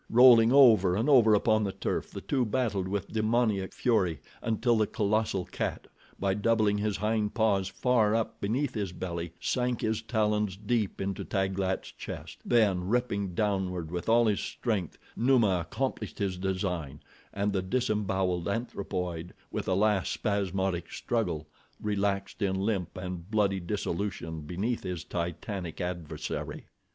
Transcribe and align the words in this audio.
Rolling 0.09 0.51
over 0.51 0.95
and 0.95 1.07
over 1.07 1.35
upon 1.35 1.63
the 1.63 1.71
turf 1.71 2.09
the 2.09 2.21
two 2.21 2.43
battled 2.43 2.87
with 2.87 3.09
demoniac 3.13 3.71
fury, 3.71 4.19
until 4.41 4.75
the 4.75 4.87
colossal 4.87 5.45
cat, 5.45 5.85
by 6.19 6.33
doubling 6.33 6.79
his 6.79 6.97
hind 6.97 7.35
paws 7.35 7.67
far 7.67 8.15
up 8.15 8.41
beneath 8.41 8.73
his 8.73 8.91
belly 8.93 9.31
sank 9.39 9.81
his 9.81 10.01
talons 10.01 10.57
deep 10.57 10.99
into 10.99 11.23
Taglat's 11.23 11.91
chest, 11.91 12.39
then, 12.43 12.87
ripping 12.87 13.35
downward 13.35 13.91
with 13.91 14.09
all 14.09 14.25
his 14.25 14.39
strength, 14.39 14.97
Numa 15.15 15.59
accomplished 15.67 16.17
his 16.17 16.35
design, 16.35 17.01
and 17.31 17.53
the 17.53 17.61
disemboweled 17.61 18.47
anthropoid, 18.47 19.35
with 19.51 19.67
a 19.67 19.75
last 19.75 20.13
spasmodic 20.13 20.91
struggle, 20.91 21.45
relaxed 21.79 22.41
in 22.41 22.55
limp 22.59 22.97
and 22.97 23.29
bloody 23.29 23.59
dissolution 23.59 24.41
beneath 24.47 24.81
his 24.81 25.03
titanic 25.03 25.79
adversary. 25.79 26.65